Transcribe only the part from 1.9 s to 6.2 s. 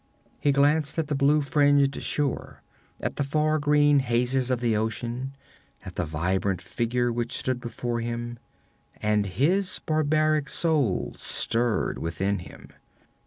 shore, at the far green hazes of the ocean, at the